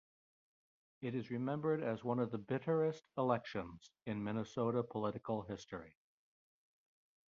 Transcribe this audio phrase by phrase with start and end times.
[1.01, 5.95] It is remembered as one of the bitterest elections in Minnesota political history.